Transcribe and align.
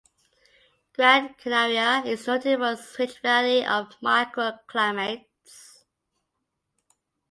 Gran 0.95 1.35
Canaria 1.35 2.01
is 2.03 2.25
noted 2.25 2.57
for 2.57 2.71
its 2.71 2.97
rich 2.97 3.19
variety 3.19 3.63
of 3.63 3.87
microclimates. 4.01 5.27